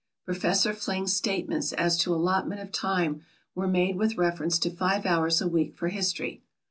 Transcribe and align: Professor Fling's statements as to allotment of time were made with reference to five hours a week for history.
Professor 0.25 0.73
Fling's 0.73 1.13
statements 1.13 1.73
as 1.73 1.95
to 1.95 2.11
allotment 2.11 2.59
of 2.59 2.71
time 2.71 3.21
were 3.53 3.67
made 3.67 3.97
with 3.97 4.17
reference 4.17 4.57
to 4.57 4.71
five 4.71 5.05
hours 5.05 5.41
a 5.41 5.47
week 5.47 5.75
for 5.77 5.89
history. 5.89 6.41